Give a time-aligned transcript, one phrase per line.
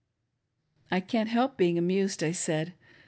[0.89, 2.73] "I can't help being amused," I said.